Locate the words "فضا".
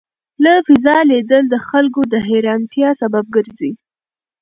0.65-0.97